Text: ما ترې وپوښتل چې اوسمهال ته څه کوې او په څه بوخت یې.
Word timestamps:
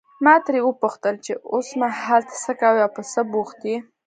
ما 0.23 0.35
ترې 0.45 0.59
وپوښتل 0.65 1.15
چې 1.25 1.33
اوسمهال 1.53 2.21
ته 2.29 2.35
څه 2.43 2.51
کوې 2.61 2.79
او 2.85 2.91
په 2.95 3.01
څه 3.11 3.19
بوخت 3.31 3.59
یې. 3.69 3.77